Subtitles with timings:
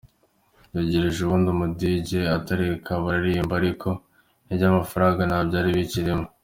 [0.73, 3.89] Begereye undi mu dj arabareka bararirimba ariko
[4.51, 6.25] iby’amafaranga ntabyari bikirimo.